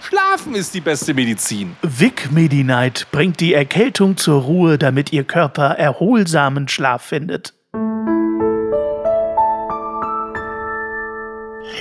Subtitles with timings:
[0.00, 1.76] Schlafen ist die beste Medizin.
[1.82, 7.54] Vic Medi-Night bringt die Erkältung zur Ruhe, damit Ihr Körper erholsamen Schlaf findet.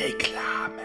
[0.01, 0.81] Reklame.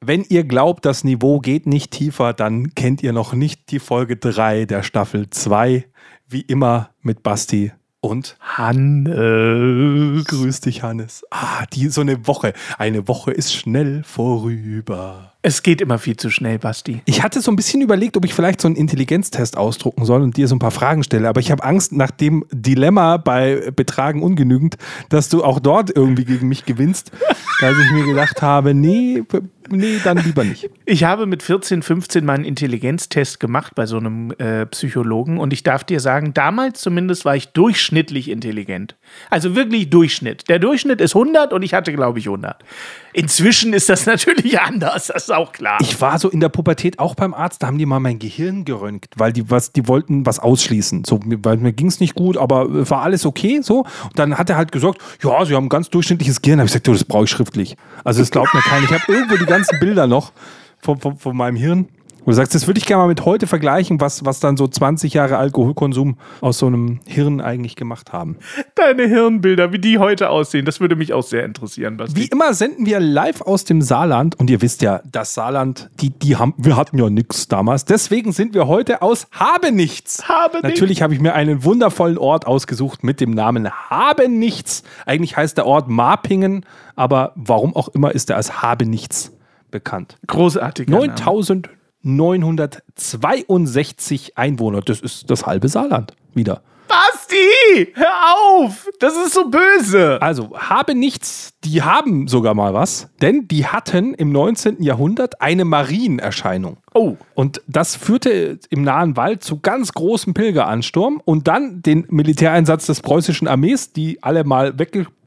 [0.00, 4.16] Wenn ihr glaubt, das Niveau geht nicht tiefer, dann kennt ihr noch nicht die Folge
[4.16, 5.86] 3 der Staffel 2.
[6.26, 7.72] Wie immer mit Basti
[8.04, 10.24] und Hannes.
[10.26, 11.24] Grüß dich, Hannes.
[11.30, 12.52] Ah, die so eine Woche.
[12.78, 15.33] Eine Woche ist schnell vorüber.
[15.46, 17.02] Es geht immer viel zu schnell, Basti.
[17.04, 20.38] Ich hatte so ein bisschen überlegt, ob ich vielleicht so einen Intelligenztest ausdrucken soll und
[20.38, 24.22] dir so ein paar Fragen stelle, aber ich habe Angst nach dem Dilemma bei Betragen
[24.22, 24.76] ungenügend,
[25.10, 27.12] dass du auch dort irgendwie gegen mich gewinnst,
[27.60, 29.22] dass ich mir gedacht habe, nee,
[29.68, 30.70] nee, dann lieber nicht.
[30.86, 35.62] Ich habe mit 14, 15 meinen Intelligenztest gemacht bei so einem äh, Psychologen und ich
[35.62, 38.96] darf dir sagen, damals zumindest war ich durchschnittlich intelligent.
[39.30, 40.48] Also wirklich Durchschnitt.
[40.48, 42.64] Der Durchschnitt ist 100 und ich hatte, glaube ich, 100.
[43.12, 45.78] Inzwischen ist das natürlich anders, das auch klar.
[45.80, 48.64] Ich war so in der Pubertät auch beim Arzt, da haben die mal mein Gehirn
[48.64, 51.04] geröntgt, weil die was, die wollten was ausschließen.
[51.04, 53.60] So, weil mir ging es nicht gut, aber war alles okay.
[53.62, 53.80] So.
[53.80, 56.58] Und dann hat er halt gesagt, ja, sie haben ein ganz durchschnittliches Gehirn.
[56.58, 57.76] Da habe ich gesagt, das brauche ich schriftlich.
[58.04, 58.84] Also das glaubt mir keiner.
[58.84, 60.32] Ich habe irgendwo die ganzen Bilder noch
[60.80, 61.88] von, von, von meinem Hirn.
[62.24, 64.66] Wo du sagst, das würde ich gerne mal mit heute vergleichen, was, was dann so
[64.66, 68.38] 20 Jahre Alkoholkonsum aus so einem Hirn eigentlich gemacht haben.
[68.74, 71.98] Deine Hirnbilder, wie die heute aussehen, das würde mich auch sehr interessieren.
[71.98, 72.16] Basti.
[72.16, 76.10] Wie immer senden wir live aus dem Saarland und ihr wisst ja, das Saarland, die,
[76.10, 77.84] die haben, wir hatten ja nichts damals.
[77.84, 80.26] Deswegen sind wir heute aus Habenichts.
[80.26, 80.62] Habenichts.
[80.62, 84.82] Natürlich habe ich mir einen wundervollen Ort ausgesucht mit dem Namen Habenichts.
[85.04, 86.64] Eigentlich heißt der Ort Marpingen,
[86.96, 89.30] aber warum auch immer ist er als Habenichts
[89.70, 90.16] bekannt.
[90.26, 90.88] Großartig.
[90.88, 91.68] 9000
[92.04, 94.82] 962 Einwohner.
[94.82, 96.62] Das ist das halbe Saarland wieder.
[96.86, 98.88] Basti, hör auf!
[99.00, 100.20] Das ist so böse.
[100.20, 104.82] Also, habe nichts, die haben sogar mal was, denn die hatten im 19.
[104.82, 106.76] Jahrhundert eine Marienerscheinung.
[106.92, 107.16] Oh.
[107.34, 113.00] Und das führte im nahen Wald zu ganz großem Pilgeransturm und dann den Militäreinsatz des
[113.00, 114.78] preußischen Armees, die alle mal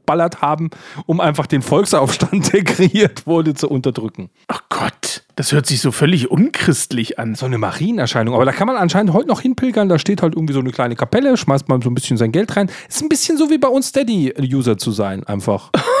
[0.08, 0.70] weggeballert haben,
[1.06, 4.30] um einfach den Volksaufstand, der kreiert wurde, zu unterdrücken.
[4.48, 5.24] Ach Gott.
[5.36, 7.36] Das hört sich so völlig unchristlich an.
[7.36, 8.34] So eine Marienerscheinung.
[8.34, 9.88] Aber da kann man anscheinend heute noch hinpilgern.
[9.88, 12.56] Da steht halt irgendwie so eine kleine Kapelle, schmeißt man so ein bisschen sein Geld
[12.56, 12.68] rein.
[12.88, 15.70] Ist ein bisschen so wie bei uns Steady-User zu sein, einfach.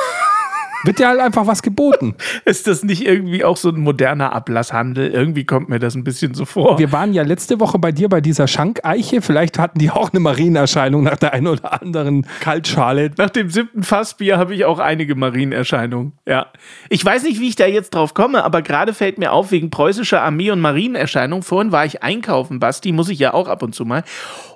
[0.84, 2.14] wird dir halt einfach was geboten.
[2.44, 5.08] Ist das nicht irgendwie auch so ein moderner Ablasshandel?
[5.08, 6.78] Irgendwie kommt mir das ein bisschen so vor.
[6.78, 9.22] Wir waren ja letzte Woche bei dir bei dieser Schankeiche.
[9.22, 13.10] Vielleicht hatten die auch eine Marienerscheinung nach der einen oder anderen Kaltschale.
[13.16, 16.12] Nach dem siebten Fassbier habe ich auch einige Marienerscheinungen.
[16.26, 16.46] Ja.
[16.88, 19.70] Ich weiß nicht, wie ich da jetzt drauf komme, aber gerade fällt mir auf, wegen
[19.70, 21.42] preußischer Armee- und Marienerscheinung.
[21.42, 24.04] Vorhin war ich einkaufen, Basti, muss ich ja auch ab und zu mal.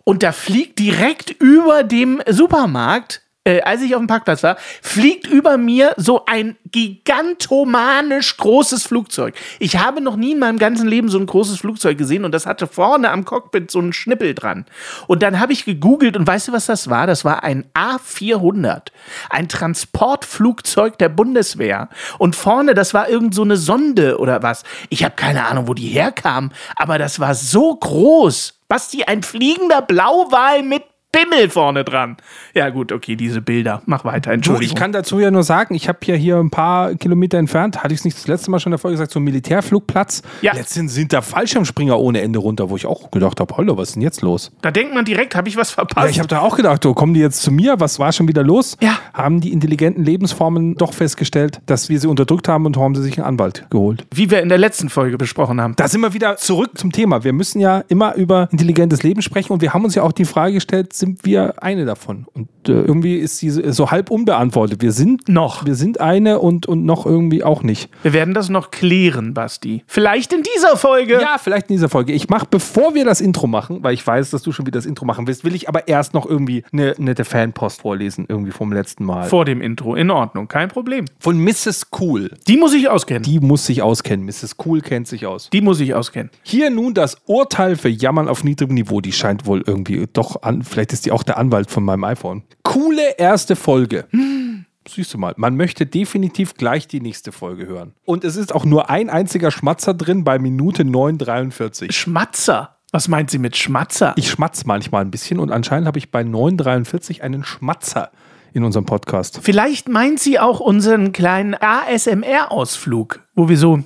[0.05, 5.27] Und da fliegt direkt über dem Supermarkt äh, als ich auf dem Parkplatz war, fliegt
[5.27, 9.35] über mir so ein gigantomanisch großes Flugzeug.
[9.59, 12.47] Ich habe noch nie in meinem ganzen Leben so ein großes Flugzeug gesehen und das
[12.47, 14.65] hatte vorne am Cockpit so einen Schnippel dran.
[15.09, 17.07] Und dann habe ich gegoogelt und weißt du, was das war?
[17.07, 18.89] Das war ein A400,
[19.29, 21.89] ein Transportflugzeug der Bundeswehr.
[22.19, 24.63] Und vorne, das war irgend so eine Sonde oder was.
[24.89, 28.55] Ich habe keine Ahnung, wo die herkam, aber das war so groß.
[28.69, 32.17] Basti, ein fliegender Blauwal mit Bimmel vorne dran.
[32.55, 33.83] Ja, gut, okay, diese Bilder.
[33.85, 34.67] Mach weiter, Entschuldigung.
[34.67, 37.93] Ich kann dazu ja nur sagen, ich habe ja hier ein paar Kilometer entfernt, hatte
[37.93, 40.23] ich es nicht das letzte Mal schon davor gesagt, so ein Militärflugplatz.
[40.41, 40.55] Ja.
[40.55, 43.95] Letztens sind da Fallschirmspringer ohne Ende runter, wo ich auch gedacht habe, hallo, was ist
[43.97, 44.53] denn jetzt los?
[44.63, 46.07] Da denkt man direkt, habe ich was verpasst?
[46.07, 47.79] Ja, ich habe da auch gedacht, oh, kommen die jetzt zu mir?
[47.79, 48.79] Was war schon wieder los?
[48.81, 48.99] Ja.
[49.13, 53.19] Haben die intelligenten Lebensformen doch festgestellt, dass wir sie unterdrückt haben und haben sie sich
[53.19, 54.07] einen Anwalt geholt.
[54.15, 55.75] Wie wir in der letzten Folge besprochen haben.
[55.77, 57.23] Da sind wir wieder zurück zum Thema.
[57.23, 60.25] Wir müssen ja immer über intelligentes Leben sprechen und wir haben uns ja auch die
[60.25, 62.27] Frage gestellt, sind wir eine davon?
[62.33, 64.83] Und äh, irgendwie ist sie so halb unbeantwortet.
[64.83, 65.67] Wir sind noch.
[65.67, 67.91] Wir sind eine und, und noch irgendwie auch nicht.
[68.05, 69.83] Wir werden das noch klären, Basti.
[69.89, 71.15] Vielleicht in dieser Folge.
[71.15, 72.13] Ja, vielleicht in dieser Folge.
[72.13, 74.87] Ich mache, bevor wir das Intro machen, weil ich weiß, dass du schon wieder das
[74.87, 78.73] Intro machen willst, will ich aber erst noch irgendwie eine nette Fanpost vorlesen, irgendwie vom
[78.73, 79.25] letzten Mal.
[79.25, 79.97] Vor dem Intro.
[79.97, 81.07] In Ordnung, kein Problem.
[81.19, 81.89] Von Mrs.
[81.99, 82.31] Cool.
[82.47, 83.25] Die muss ich auskennen.
[83.25, 84.25] Die muss sich auskennen.
[84.25, 84.55] Mrs.
[84.65, 85.51] Cool kennt sich aus.
[85.53, 86.31] Die muss ich auskennen.
[86.45, 89.01] Hier nun das Urteil für Jammern auf niedrigem Niveau.
[89.01, 92.43] Die scheint wohl irgendwie doch an, vielleicht ist die auch der Anwalt von meinem iPhone.
[92.63, 94.07] Coole erste Folge.
[94.11, 94.67] Hm.
[94.89, 97.95] Siehst du mal, man möchte definitiv gleich die nächste Folge hören.
[98.05, 101.93] Und es ist auch nur ein einziger Schmatzer drin bei Minute 9,43.
[101.93, 102.79] Schmatzer?
[102.91, 104.13] Was meint sie mit Schmatzer?
[104.17, 108.11] Ich schmatz manchmal ein bisschen und anscheinend habe ich bei 9,43 einen Schmatzer
[108.53, 109.41] in unserem Podcast.
[109.43, 113.83] Vielleicht meint sie auch unseren kleinen ASMR-Ausflug, wo wir so.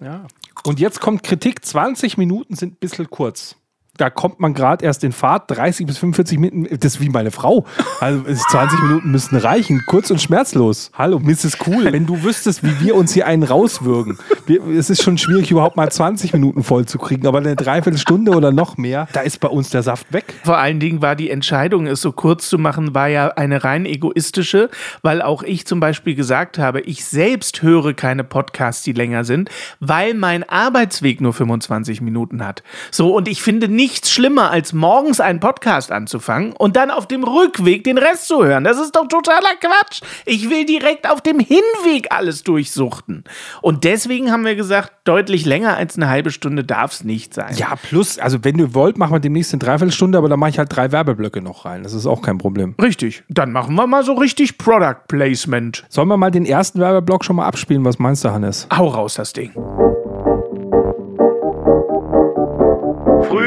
[0.00, 0.26] Ja.
[0.64, 3.56] Und jetzt kommt Kritik: 20 Minuten sind ein bisschen kurz
[3.98, 7.30] da kommt man gerade erst in Fahrt, 30 bis 45 Minuten, das ist wie meine
[7.30, 7.66] Frau.
[8.00, 10.90] Also 20 Minuten müssten reichen, kurz und schmerzlos.
[10.94, 11.58] Hallo, Mrs.
[11.66, 14.18] Cool, wenn du wüsstest, wie wir uns hier einen rauswürgen.
[14.46, 18.32] Wir, es ist schon schwierig, überhaupt mal 20 Minuten voll zu kriegen, aber eine Dreiviertelstunde
[18.32, 20.34] oder noch mehr, da ist bei uns der Saft weg.
[20.44, 23.84] Vor allen Dingen war die Entscheidung, es so kurz zu machen, war ja eine rein
[23.84, 24.70] egoistische,
[25.02, 29.50] weil auch ich zum Beispiel gesagt habe, ich selbst höre keine Podcasts, die länger sind,
[29.80, 32.62] weil mein Arbeitsweg nur 25 Minuten hat.
[32.92, 37.08] So, und ich finde nicht, nichts schlimmer, als morgens einen Podcast anzufangen und dann auf
[37.08, 38.62] dem Rückweg den Rest zu hören.
[38.62, 40.02] Das ist doch totaler Quatsch.
[40.26, 43.24] Ich will direkt auf dem Hinweg alles durchsuchten.
[43.62, 47.56] Und deswegen haben wir gesagt, deutlich länger als eine halbe Stunde darf es nicht sein.
[47.56, 50.58] Ja, plus, also wenn du wollt, machen wir demnächst eine Dreiviertelstunde, aber dann mache ich
[50.58, 51.82] halt drei Werbeblöcke noch rein.
[51.82, 52.74] Das ist auch kein Problem.
[52.82, 53.24] Richtig.
[53.30, 55.86] Dann machen wir mal so richtig Product Placement.
[55.88, 57.86] Sollen wir mal den ersten Werbeblock schon mal abspielen?
[57.86, 58.68] Was meinst du, Hannes?
[58.70, 59.54] Hau raus, das Ding.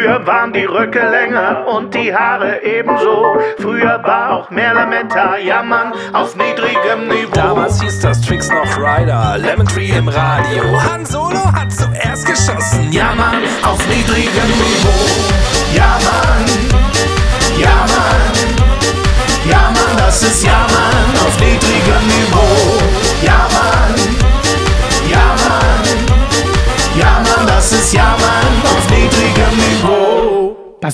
[0.02, 3.38] Früher waren die Röcke länger und die Haare ebenso.
[3.60, 7.32] Früher war auch mehr Lametta, jammern auf niedrigem Niveau.
[7.36, 10.64] Damals hieß das Tricks noch Rider, Lemon Tree im Radio.
[10.92, 14.11] Han Solo hat zuerst geschossen, jammern auf niedrigem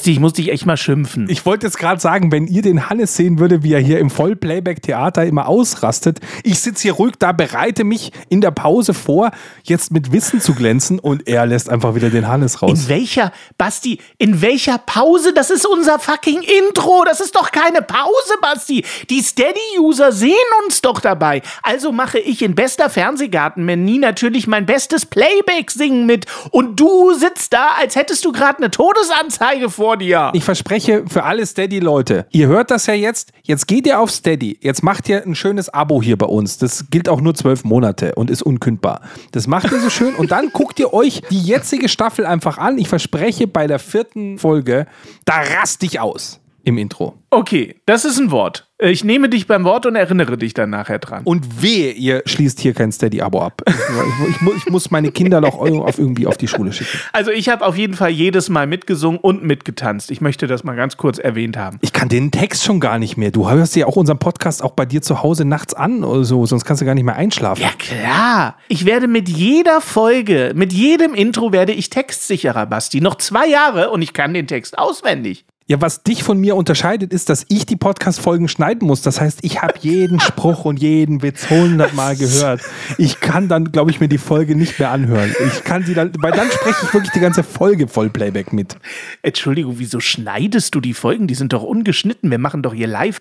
[0.07, 1.27] Basti, ich muss dich echt mal schimpfen.
[1.29, 4.09] Ich wollte jetzt gerade sagen, wenn ihr den Hannes sehen würdet, wie er hier im
[4.09, 6.19] Vollplayback-Theater immer ausrastet.
[6.43, 9.31] Ich sitze hier ruhig da, bereite mich in der Pause vor,
[9.63, 12.83] jetzt mit Wissen zu glänzen und er lässt einfach wieder den Hannes raus.
[12.83, 15.33] In welcher, Basti, in welcher Pause?
[15.33, 17.03] Das ist unser fucking Intro.
[17.05, 18.85] Das ist doch keine Pause, Basti.
[19.09, 21.41] Die Steady-User sehen uns doch dabei.
[21.63, 26.27] Also mache ich in bester Fernsehgarten-Manie natürlich mein bestes Playback-Singen mit.
[26.51, 30.31] Und du sitzt da, als hättest du gerade eine Todesanzeige vor dir.
[30.33, 34.57] Ich verspreche für alle Steady-Leute, ihr hört das ja jetzt, jetzt geht ihr auf Steady,
[34.61, 36.57] jetzt macht ihr ein schönes Abo hier bei uns.
[36.57, 39.01] Das gilt auch nur zwölf Monate und ist unkündbar.
[39.31, 42.77] Das macht ihr so schön und dann guckt ihr euch die jetzige Staffel einfach an.
[42.77, 44.87] Ich verspreche, bei der vierten Folge,
[45.25, 47.15] da rast ich aus im Intro.
[47.29, 48.66] Okay, das ist ein Wort.
[48.79, 51.23] Ich nehme dich beim Wort und erinnere dich dann nachher dran.
[51.23, 53.63] Und wehe, ihr schließt hier kein Steady-Abo ab.
[53.97, 56.99] Ich, ich, ich, muss meine Kinder noch auf irgendwie auf die Schule schicken.
[57.13, 60.11] Also ich habe auf jeden Fall jedes Mal mitgesungen und mitgetanzt.
[60.11, 61.77] Ich möchte das mal ganz kurz erwähnt haben.
[61.81, 63.31] Ich kann den Text schon gar nicht mehr.
[63.31, 66.45] Du hörst ja auch unseren Podcast auch bei dir zu Hause nachts an oder so,
[66.45, 67.61] sonst kannst du gar nicht mehr einschlafen.
[67.61, 68.57] Ja klar.
[68.67, 73.01] Ich werde mit jeder Folge, mit jedem Intro werde ich textsicherer, Basti.
[73.01, 75.45] Noch zwei Jahre und ich kann den Text auswendig.
[75.69, 79.01] Ja, was dich von mir unterscheidet, ist, dass ich die Podcast-Folgen schneiden muss.
[79.01, 82.61] Das heißt, ich habe jeden Spruch und jeden Witz hundertmal gehört.
[82.97, 85.35] Ich kann dann, glaube ich, mir die Folge nicht mehr anhören.
[85.45, 88.77] Ich kann sie dann, weil dann spreche ich wirklich die ganze Folge voll Playback mit.
[89.23, 91.27] Entschuldigung, wieso schneidest du die Folgen?
[91.27, 92.31] Die sind doch ungeschnitten.
[92.31, 93.19] Wir machen doch hier live.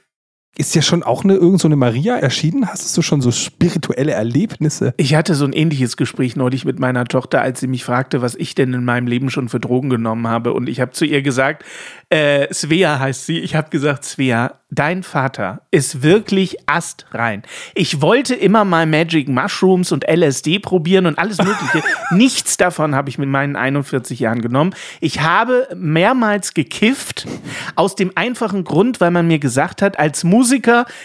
[0.59, 2.67] Ist ja schon auch eine irgend so eine Maria erschienen?
[2.67, 4.95] Hast du schon so spirituelle Erlebnisse?
[4.97, 8.35] Ich hatte so ein ähnliches Gespräch neulich mit meiner Tochter, als sie mich fragte, was
[8.35, 10.55] ich denn in meinem Leben schon für Drogen genommen habe.
[10.55, 11.63] Und ich habe zu ihr gesagt,
[12.09, 13.41] äh, Svea heißt sie.
[13.41, 17.43] Ich habe gesagt, Svea, dein Vater ist wirklich astrein.
[17.75, 21.83] Ich wollte immer mal Magic Mushrooms und LSD probieren und alles Mögliche.
[22.11, 24.75] Nichts davon habe ich mit meinen 41 Jahren genommen.
[25.01, 27.27] Ich habe mehrmals gekifft,
[27.75, 30.46] aus dem einfachen Grund, weil man mir gesagt hat, als Musiker,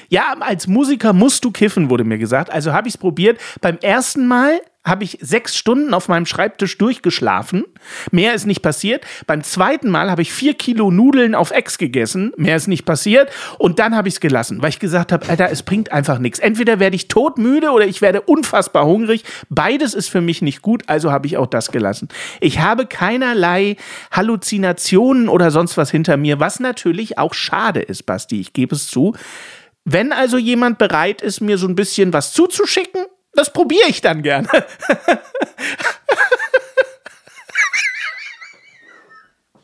[0.10, 2.52] ja, als Musiker musst du kiffen, wurde mir gesagt.
[2.52, 3.40] Also habe ich es probiert.
[3.62, 7.66] Beim ersten Mal habe ich sechs Stunden auf meinem Schreibtisch durchgeschlafen.
[8.12, 9.06] Mehr ist nicht passiert.
[9.28, 12.34] Beim zweiten Mal habe ich vier Kilo Nudeln auf Ex gegessen.
[12.36, 13.30] Mehr ist nicht passiert.
[13.60, 16.40] Und dann habe ich es gelassen, weil ich gesagt habe, Alter, es bringt einfach nichts.
[16.40, 19.24] Entweder werde ich todmüde oder ich werde unfassbar hungrig.
[19.50, 22.08] Beides ist für mich nicht gut, also habe ich auch das gelassen.
[22.40, 23.78] Ich habe keinerlei
[24.12, 28.42] Halluzinationen oder sonst was hinter mir, was natürlich auch schade ist, Basti.
[28.42, 29.16] Ich gebe es zu.
[29.84, 34.22] Wenn also jemand bereit ist, mir so ein bisschen was zuzuschicken, das probiere ich dann
[34.22, 34.48] gerne.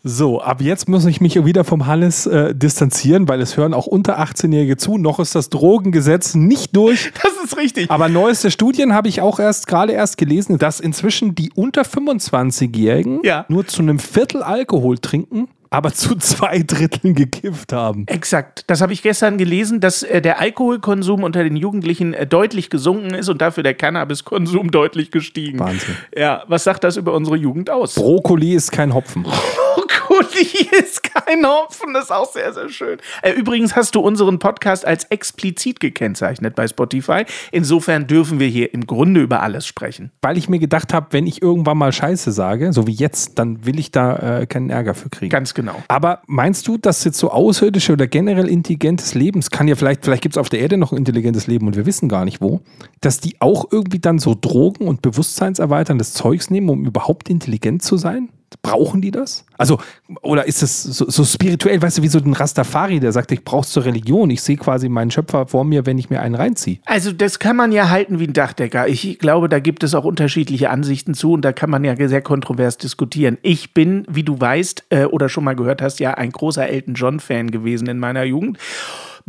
[0.10, 3.88] So, ab jetzt muss ich mich wieder vom Hannes äh, distanzieren, weil es hören auch
[3.88, 4.98] unter 18-Jährige zu.
[4.98, 7.12] Noch ist das Drogengesetz nicht durch.
[7.24, 7.90] Das ist richtig.
[7.92, 13.22] Aber neueste Studien habe ich auch erst gerade erst gelesen, dass inzwischen die unter 25-Jährigen
[13.24, 13.46] Ja.
[13.50, 18.06] nur zu einem Viertel Alkohol trinken aber zu zwei Dritteln gekifft haben.
[18.08, 18.64] Exakt.
[18.68, 23.14] Das habe ich gestern gelesen, dass äh, der Alkoholkonsum unter den Jugendlichen äh, deutlich gesunken
[23.14, 25.60] ist und dafür der Cannabiskonsum deutlich gestiegen.
[25.60, 25.96] Wahnsinn.
[26.16, 27.96] Ja, was sagt das über unsere Jugend aus?
[27.96, 29.26] Brokkoli ist kein Hopfen.
[30.18, 32.98] Brokkoli ist kein Hopfen, das ist auch sehr, sehr schön.
[33.22, 37.26] Äh, übrigens hast du unseren Podcast als explizit gekennzeichnet bei Spotify.
[37.52, 40.12] Insofern dürfen wir hier im Grunde über alles sprechen.
[40.22, 43.66] Weil ich mir gedacht habe, wenn ich irgendwann mal Scheiße sage, so wie jetzt, dann
[43.66, 45.30] will ich da äh, keinen Ärger für kriegen.
[45.30, 45.76] Ganz genau.
[45.88, 50.06] Aber meinst du, dass jetzt so außerirdische oder generell intelligentes Leben, es kann ja vielleicht,
[50.06, 52.42] vielleicht gibt es auf der Erde noch ein intelligentes Leben und wir wissen gar nicht
[52.42, 52.62] wo,
[53.02, 57.98] dass die auch irgendwie dann so Drogen und bewusstseinserweiterndes Zeugs nehmen, um überhaupt intelligent zu
[57.98, 58.30] sein?
[58.62, 59.46] Brauchen die das?
[59.58, 59.80] Also,
[60.22, 63.44] oder ist es so, so spirituell, weißt du, wie so ein Rastafari, der sagt, ich
[63.44, 64.30] brauch's zur Religion.
[64.30, 66.80] Ich sehe quasi meinen Schöpfer vor mir, wenn ich mir einen reinziehe.
[66.86, 68.88] Also das kann man ja halten wie ein Dachdecker.
[68.88, 72.22] Ich glaube, da gibt es auch unterschiedliche Ansichten zu und da kann man ja sehr
[72.22, 73.38] kontrovers diskutieren.
[73.42, 76.96] Ich bin, wie du weißt äh, oder schon mal gehört hast, ja ein großer Elton
[76.96, 78.58] John-Fan gewesen in meiner Jugend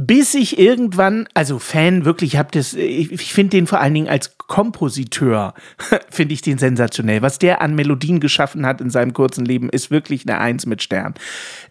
[0.00, 3.94] bis ich irgendwann, also Fan wirklich, ich habe das, ich, ich finde den vor allen
[3.94, 5.54] Dingen als Kompositeur,
[6.08, 7.20] finde ich den sensationell.
[7.20, 10.82] Was der an Melodien geschaffen hat in seinem kurzen Leben, ist wirklich eine Eins mit
[10.82, 11.14] Stern.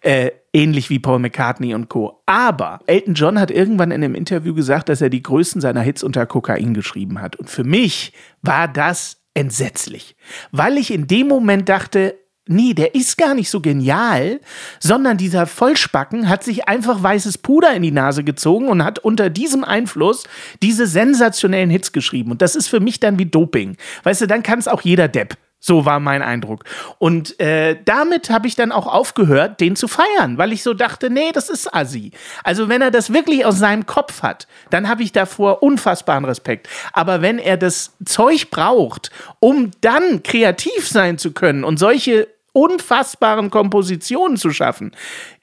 [0.02, 2.22] Äh, ähnlich wie Paul McCartney und Co.
[2.26, 6.02] Aber Elton John hat irgendwann in einem Interview gesagt, dass er die größten seiner Hits
[6.02, 7.36] unter Kokain geschrieben hat.
[7.36, 10.16] Und für mich war das entsetzlich,
[10.52, 12.14] weil ich in dem Moment dachte,
[12.48, 14.40] nee, der ist gar nicht so genial,
[14.80, 19.30] sondern dieser Vollspacken hat sich einfach weißes Puder in die Nase gezogen und hat unter
[19.30, 20.24] diesem Einfluss
[20.62, 22.30] diese sensationellen Hits geschrieben.
[22.30, 23.76] Und das ist für mich dann wie Doping.
[24.02, 25.36] Weißt du, dann kann es auch jeder Depp.
[25.60, 26.64] So war mein Eindruck.
[26.98, 31.10] Und äh, damit habe ich dann auch aufgehört, den zu feiern, weil ich so dachte,
[31.10, 32.12] nee, das ist Assi.
[32.44, 36.68] Also wenn er das wirklich aus seinem Kopf hat, dann habe ich davor unfassbaren Respekt.
[36.92, 42.28] Aber wenn er das Zeug braucht, um dann kreativ sein zu können und solche
[42.58, 44.92] unfassbaren Kompositionen zu schaffen,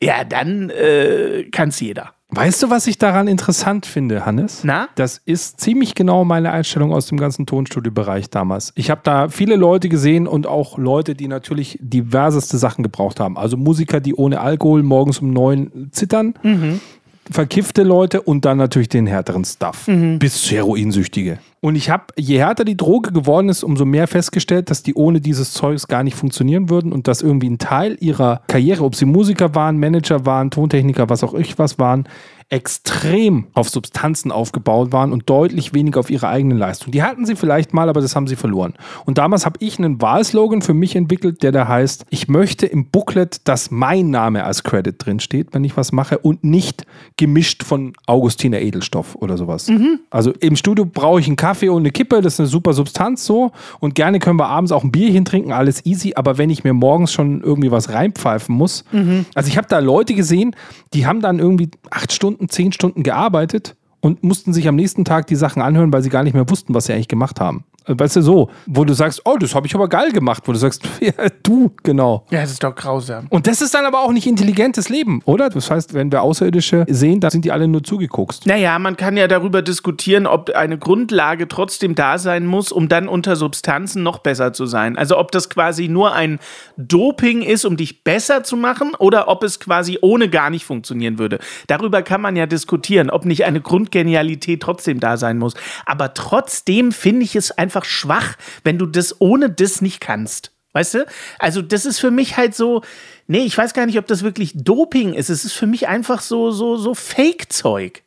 [0.02, 2.12] ja, dann äh, kann es jeder.
[2.30, 4.64] Weißt du, was ich daran interessant finde, Hannes?
[4.64, 4.90] Na?
[4.96, 8.74] Das ist ziemlich genau meine Einstellung aus dem ganzen Tonstudiobereich damals.
[8.76, 13.38] Ich habe da viele Leute gesehen und auch Leute, die natürlich diverseste Sachen gebraucht haben.
[13.38, 16.34] Also Musiker, die ohne Alkohol morgens um neun zittern.
[17.30, 19.86] Verkiffte Leute und dann natürlich den härteren Stuff.
[20.20, 21.40] Bis Heroinsüchtige.
[21.62, 25.20] Und ich habe, je härter die Droge geworden ist, umso mehr festgestellt, dass die ohne
[25.20, 29.06] dieses Zeugs gar nicht funktionieren würden und dass irgendwie ein Teil ihrer Karriere, ob sie
[29.06, 32.08] Musiker waren, Manager waren, Tontechniker, was auch ich was waren,
[32.50, 36.92] extrem auf Substanzen aufgebaut waren und deutlich weniger auf ihre eigene Leistung.
[36.92, 38.76] Die hatten sie vielleicht mal, aber das haben sie verloren.
[39.06, 42.92] Und damals habe ich einen Wahlslogan für mich entwickelt, der da heißt, ich möchte im
[42.92, 46.86] Booklet, dass mein Name als Credit drin steht, wenn ich was mache und nicht
[47.18, 49.68] gemischt von Augustiner Edelstoff oder sowas.
[50.12, 53.26] Also im Studio brauche ich einen Kaffee und eine Kippe, das ist eine super Substanz
[53.26, 56.64] so und gerne können wir abends auch ein Bierchen trinken, alles easy, aber wenn ich
[56.64, 58.84] mir morgens schon irgendwie was reinpfeifen muss,
[59.34, 60.56] also ich habe da Leute gesehen,
[60.94, 65.28] die haben dann irgendwie acht Stunden, zehn Stunden gearbeitet und mussten sich am nächsten Tag
[65.28, 67.66] die Sachen anhören, weil sie gar nicht mehr wussten, was sie eigentlich gemacht haben.
[67.88, 70.58] Weißt du, so, wo du sagst, oh, das habe ich aber geil gemacht, wo du
[70.58, 71.12] sagst, ja,
[71.44, 72.26] du, genau.
[72.32, 73.28] Ja, das ist doch grausam.
[73.30, 75.50] Und das ist dann aber auch nicht intelligentes Leben, oder?
[75.50, 78.46] Das heißt, wenn wir Außerirdische sehen, dann sind die alle nur zugeguckt.
[78.46, 83.08] Naja, man kann ja darüber diskutieren, ob eine Grundlage trotzdem da sein muss, um dann
[83.08, 84.98] unter Substanzen noch besser zu sein.
[84.98, 86.40] Also ob das quasi nur ein
[86.78, 91.20] Doping ist, um dich besser zu machen, oder ob es quasi ohne gar nicht funktionieren
[91.20, 91.40] würde.
[91.68, 95.54] Darüber kann man ja diskutieren, ob nicht eine Grundgenialität trotzdem da sein muss.
[95.86, 100.52] Aber trotzdem finde ich es einfach schwach, wenn du das ohne das nicht kannst.
[100.72, 101.06] Weißt du?
[101.40, 102.82] Also, das ist für mich halt so,
[103.28, 105.30] nee, ich weiß gar nicht, ob das wirklich Doping ist.
[105.30, 108.04] Es ist für mich einfach so, so, so Fake-Zeug.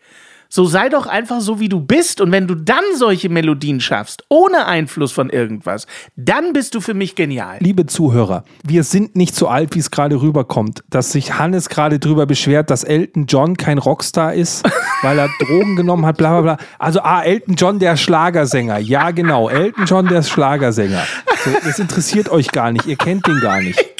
[0.50, 2.22] So sei doch einfach so, wie du bist.
[2.22, 5.86] Und wenn du dann solche Melodien schaffst, ohne Einfluss von irgendwas,
[6.16, 7.58] dann bist du für mich genial.
[7.60, 11.98] Liebe Zuhörer, wir sind nicht so alt, wie es gerade rüberkommt, dass sich Hannes gerade
[11.98, 14.64] drüber beschwert, dass Elton John kein Rockstar ist,
[15.02, 16.66] weil er Drogen genommen hat, bla bla bla.
[16.78, 18.78] Also, ah, Elton John, der Schlagersänger.
[18.78, 21.02] Ja, genau, Elton John, der Schlagersänger.
[21.44, 23.97] So, das interessiert euch gar nicht, ihr kennt den gar nicht.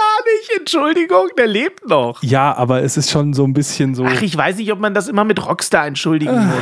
[0.00, 0.58] Gar nicht.
[0.58, 2.22] Entschuldigung, der lebt noch.
[2.22, 4.04] Ja, aber es ist schon so ein bisschen so.
[4.04, 6.56] Ach, ich weiß nicht, ob man das immer mit Rockstar entschuldigen muss.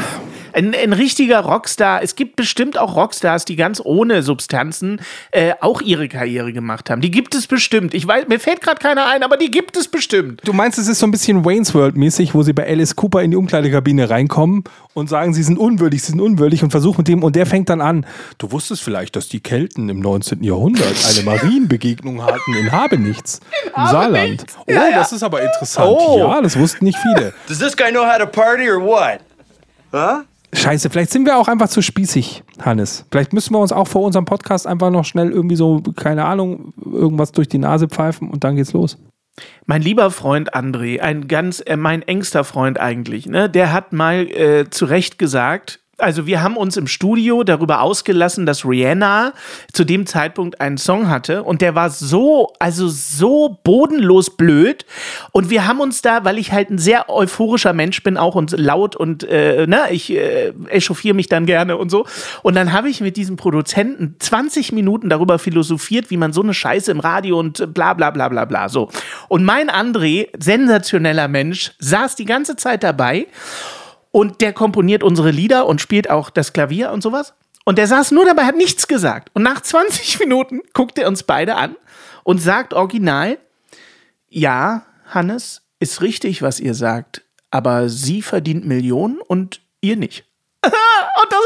[0.52, 5.00] Ein, ein richtiger Rockstar, es gibt bestimmt auch Rockstars, die ganz ohne Substanzen
[5.31, 7.00] äh, auch ihre Karriere gemacht haben.
[7.00, 7.95] Die gibt es bestimmt.
[7.95, 10.40] Ich weiß, mir fällt gerade keiner ein, aber die gibt es bestimmt.
[10.45, 13.31] Du meinst, es ist so ein bisschen Wayne's World-mäßig, wo sie bei Alice Cooper in
[13.31, 14.64] die Umkleidekabine reinkommen
[14.95, 17.69] und sagen, sie sind unwürdig, sie sind unwürdig und versuchen mit dem, und der fängt
[17.69, 18.07] dann an,
[18.38, 20.43] du wusstest vielleicht, dass die Kelten im 19.
[20.43, 24.45] Jahrhundert eine Marienbegegnung hatten in Habenichts, im Saarland.
[24.59, 24.99] Oh, Ja, ja.
[24.99, 25.88] das ist aber interessant.
[25.99, 26.19] Oh.
[26.19, 27.33] Ja, das wussten nicht viele.
[27.49, 29.21] Does this guy know how to party or what?
[29.93, 30.23] Huh?
[30.52, 33.05] Scheiße, vielleicht sind wir auch einfach zu spießig, Hannes.
[33.11, 36.73] Vielleicht müssen wir uns auch vor unserem Podcast einfach noch schnell irgendwie so, keine Ahnung,
[36.85, 38.99] irgendwas durch die Nase pfeifen und dann geht's los.
[39.67, 44.26] Mein lieber Freund André, ein ganz, äh, mein engster Freund eigentlich, ne, der hat mal
[44.31, 49.33] äh, zu Recht gesagt, also wir haben uns im Studio darüber ausgelassen, dass Rihanna
[49.73, 54.87] zu dem Zeitpunkt einen Song hatte und der war so, also so bodenlos blöd.
[55.33, 58.52] Und wir haben uns da, weil ich halt ein sehr euphorischer Mensch bin auch und
[58.52, 62.07] laut und äh, ne, ich äh, echauffiere mich dann gerne und so.
[62.43, 66.55] Und dann habe ich mit diesem Produzenten 20 Minuten darüber philosophiert, wie man so eine
[66.55, 68.88] Scheiße im Radio und bla bla bla bla bla so.
[69.26, 73.26] Und mein André, sensationeller Mensch, saß die ganze Zeit dabei
[74.11, 77.35] und der komponiert unsere Lieder und spielt auch das Klavier und sowas.
[77.65, 79.31] Und der saß nur dabei, hat nichts gesagt.
[79.35, 81.77] Und nach 20 Minuten guckt er uns beide an
[82.25, 83.38] und sagt original,
[84.29, 90.25] ja, Hannes, ist richtig, was ihr sagt, aber sie verdient Millionen und ihr nicht.
[90.65, 90.73] und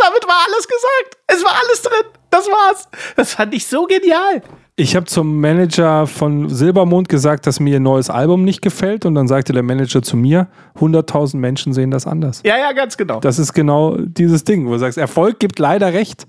[0.03, 1.19] damit war alles gesagt.
[1.27, 2.13] Es war alles drin.
[2.31, 2.89] Das war's.
[3.17, 4.43] Das fand ich so genial.
[4.83, 9.15] Ich habe zum Manager von Silbermond gesagt, dass mir ihr neues Album nicht gefällt und
[9.15, 10.49] dann sagte der Manager zu mir,
[10.81, 12.43] 100.000 Menschen sehen das anders.
[12.45, 13.21] Ja, ja, ganz genau.
[13.21, 16.27] Das ist genau dieses Ding, wo du sagst, Erfolg gibt leider recht.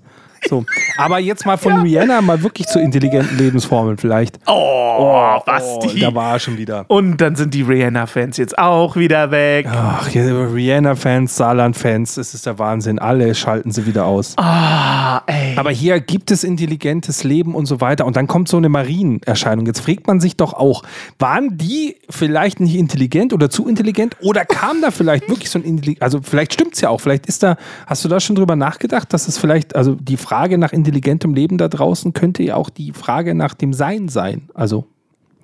[0.48, 0.64] So.
[0.96, 1.82] Aber jetzt mal von ja.
[1.82, 4.38] Rihanna mal wirklich zu intelligenten Lebensformeln vielleicht.
[4.46, 5.88] Oh, oh Basti.
[5.96, 6.84] Oh, da war er schon wieder.
[6.88, 9.66] Und dann sind die Rihanna-Fans jetzt auch wieder weg.
[9.70, 12.98] Ach, Rihanna-Fans, Saarland-Fans, das ist der Wahnsinn.
[12.98, 14.34] Alle schalten sie wieder aus.
[14.36, 15.56] Ah, oh, ey.
[15.56, 18.04] Aber hier gibt es intelligentes Leben und so weiter.
[18.06, 19.66] Und dann kommt so eine Marienerscheinung.
[19.66, 20.82] Jetzt fragt man sich doch auch,
[21.18, 24.16] waren die vielleicht nicht intelligent oder zu intelligent?
[24.20, 27.26] Oder kam da vielleicht wirklich so ein intelligent, also vielleicht stimmt es ja auch, vielleicht
[27.26, 30.58] ist da, hast du da schon drüber nachgedacht, dass es vielleicht, also die Frage Frage
[30.58, 34.48] nach intelligentem Leben da draußen könnte ja auch die Frage nach dem Sein sein.
[34.52, 34.84] Also,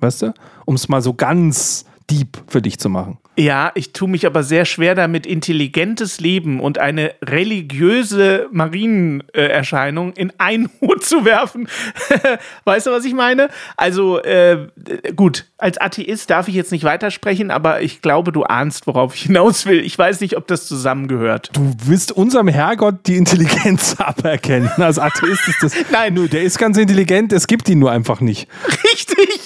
[0.00, 0.35] weißt du,
[0.66, 3.18] um es mal so ganz deep für dich zu machen.
[3.36, 10.32] Ja, ich tue mich aber sehr schwer damit, intelligentes Leben und eine religiöse Marienerscheinung in
[10.38, 11.68] einen Hut zu werfen.
[12.64, 13.48] weißt du, was ich meine?
[13.76, 14.68] Also, äh,
[15.16, 19.22] gut, als Atheist darf ich jetzt nicht weitersprechen, aber ich glaube, du ahnst, worauf ich
[19.22, 19.80] hinaus will.
[19.80, 21.50] Ich weiß nicht, ob das zusammengehört.
[21.54, 24.70] Du willst unserem Herrgott die Intelligenz aberkennen.
[24.76, 25.74] Als Atheist ist das.
[25.90, 28.48] Nein, nur der ist ganz intelligent, es gibt ihn nur einfach nicht.
[28.84, 29.40] Richtig.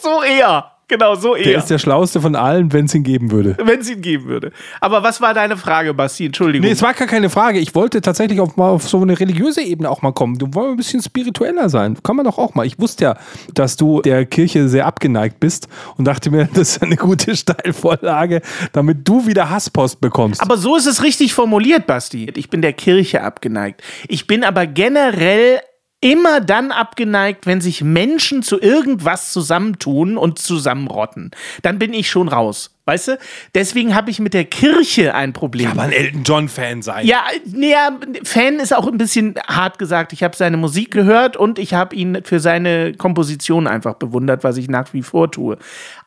[0.00, 0.72] so eher.
[0.88, 1.44] Genau, so eher.
[1.44, 3.56] Der ist der schlauste von allen, wenn es ihn geben würde.
[3.62, 4.52] Wenn es ihn geben würde.
[4.80, 6.26] Aber was war deine Frage, Basti?
[6.26, 6.66] Entschuldigung.
[6.66, 7.60] Nee, es war gar keine Frage.
[7.60, 10.38] Ich wollte tatsächlich auf, mal auf so eine religiöse Ebene auch mal kommen.
[10.38, 11.96] Du wolltest ein bisschen spiritueller sein.
[12.02, 12.66] Kann man doch auch mal.
[12.66, 13.16] Ich wusste ja,
[13.54, 18.42] dass du der Kirche sehr abgeneigt bist und dachte mir, das ist eine gute Steilvorlage,
[18.72, 20.42] damit du wieder Hasspost bekommst.
[20.42, 22.30] Aber so ist es richtig formuliert, Basti.
[22.34, 23.82] Ich bin der Kirche abgeneigt.
[24.08, 25.60] Ich bin aber generell
[26.02, 31.30] immer dann abgeneigt, wenn sich Menschen zu irgendwas zusammentun und zusammenrotten.
[31.62, 32.76] Dann bin ich schon raus.
[32.84, 33.18] Weißt du?
[33.54, 35.66] Deswegen habe ich mit der Kirche ein Problem.
[35.66, 37.06] Ja, aber ein Elton John-Fan sein.
[37.06, 37.74] Ja, nee,
[38.24, 40.12] Fan ist auch ein bisschen hart gesagt.
[40.12, 44.56] Ich habe seine Musik gehört und ich habe ihn für seine Komposition einfach bewundert, was
[44.56, 45.58] ich nach wie vor tue.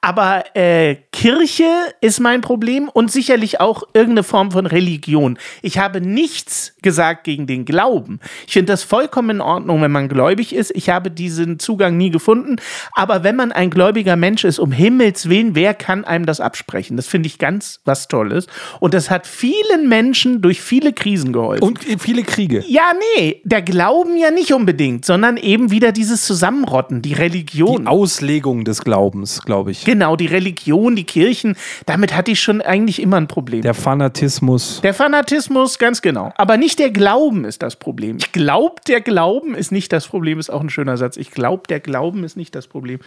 [0.01, 1.63] Aber äh, Kirche
[2.01, 5.39] ist mein Problem und sicherlich auch irgendeine Form von Religion.
[5.61, 8.19] Ich habe nichts gesagt gegen den Glauben.
[8.47, 10.71] Ich finde das vollkommen in Ordnung, wenn man gläubig ist.
[10.75, 12.57] Ich habe diesen Zugang nie gefunden.
[12.91, 16.65] Aber wenn man ein gläubiger Mensch ist, um Himmels Willen, wer kann einem das absprechen?
[16.75, 16.97] Sprechen.
[16.97, 18.47] Das finde ich ganz was Tolles.
[18.79, 21.63] Und das hat vielen Menschen durch viele Krisen geholfen.
[21.63, 22.63] Und viele Kriege.
[22.67, 27.83] Ja, nee, der Glauben ja nicht unbedingt, sondern eben wieder dieses Zusammenrotten, die Religion.
[27.83, 29.85] Die Auslegung des Glaubens, glaube ich.
[29.85, 33.61] Genau, die Religion, die Kirchen, damit hatte ich schon eigentlich immer ein Problem.
[33.61, 34.81] Der Fanatismus.
[34.81, 36.33] Der Fanatismus, ganz genau.
[36.35, 38.17] Aber nicht der Glauben ist das Problem.
[38.17, 41.15] Ich glaube, der Glauben ist nicht das Problem, ist auch ein schöner Satz.
[41.15, 42.99] Ich glaube, der Glauben ist nicht das Problem.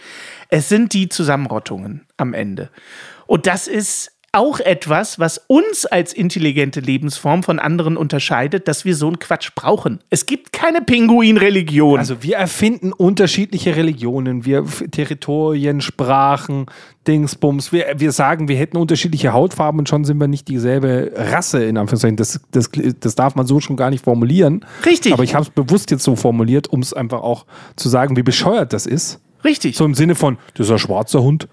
[0.49, 2.69] Es sind die Zusammenrottungen am Ende.
[3.27, 8.95] Und das ist auch etwas, was uns als intelligente Lebensform von anderen unterscheidet, dass wir
[8.95, 9.99] so einen Quatsch brauchen.
[10.09, 11.97] Es gibt keine Pinguin-Religion.
[11.97, 16.67] Also wir erfinden unterschiedliche Religionen, wir Territorien, Sprachen,
[17.07, 17.71] Dingsbums.
[17.71, 21.77] Wir, wir sagen, wir hätten unterschiedliche Hautfarben und schon sind wir nicht dieselbe Rasse, in
[21.77, 22.17] Anführungszeichen.
[22.17, 24.63] Das, das, das darf man so schon gar nicht formulieren.
[24.85, 25.13] Richtig.
[25.13, 28.23] Aber ich habe es bewusst jetzt so formuliert, um es einfach auch zu sagen, wie
[28.23, 29.19] bescheuert das ist.
[29.43, 29.75] Richtig.
[29.75, 31.47] So im Sinne von, das ist ein schwarzer Hund.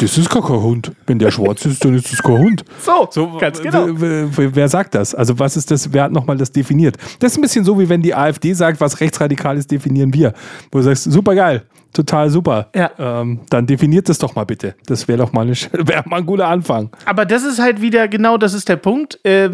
[0.00, 0.92] Das ist gar kein Hund.
[1.06, 2.64] Wenn der schwarz ist, dann ist das kein Hund.
[2.80, 3.86] So, so ganz genau.
[3.90, 5.14] Wer sagt das?
[5.14, 5.92] Also, was ist das?
[5.92, 6.96] Wer hat nochmal das definiert?
[7.20, 10.32] Das ist ein bisschen so, wie wenn die AfD sagt, was rechtsradikal ist, definieren wir.
[10.72, 12.68] Wo du sagst, super geil, total super.
[12.74, 12.90] Ja.
[12.98, 14.74] Ähm, dann definiert das doch mal bitte.
[14.86, 16.90] Das wäre doch mal, eine, wär mal ein guter Anfang.
[17.04, 19.24] Aber das ist halt wieder, genau das ist der Punkt.
[19.24, 19.50] Äh,